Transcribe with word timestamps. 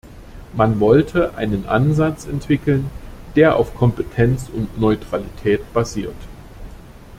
Man 0.53 0.79
wollte 0.79 1.35
einen 1.35 1.67
Ansatz 1.67 2.25
entwickeln, 2.25 2.89
der 3.35 3.55
auf 3.55 3.75
Kompetenz 3.75 4.49
und 4.51 4.79
Neutralität 4.81 5.61
basiert. 5.73 6.15